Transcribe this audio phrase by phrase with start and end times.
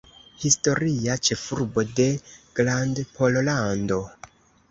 [0.43, 2.07] Historia ĉefurbo de
[2.61, 4.01] Grandpollando.